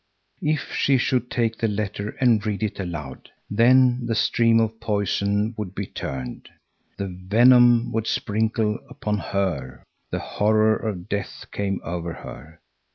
If 0.41 0.71
she 0.73 0.97
should 0.97 1.29
take 1.29 1.57
the 1.59 1.67
letter 1.67 2.17
and 2.19 2.43
read 2.43 2.63
it 2.63 2.79
aloud, 2.79 3.29
then 3.51 4.07
the 4.07 4.15
stream 4.15 4.59
of 4.59 4.79
poison 4.79 5.53
would 5.59 5.75
be 5.75 5.85
turned. 5.85 6.49
The 6.97 7.05
venom 7.27 7.91
would 7.91 8.07
sprinkle 8.07 8.79
upon 8.89 9.19
her. 9.19 9.83
The 10.09 10.17
horror 10.17 10.75
of 10.75 11.07
death 11.07 11.45
came 11.51 11.81
over 11.83 12.13
her. 12.13 12.59